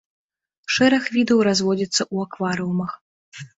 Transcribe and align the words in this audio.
Шэраг 0.75 1.03
відаў 1.17 1.45
разводзіцца 1.49 1.99
ў 2.13 2.17
акварыумах. 2.25 2.91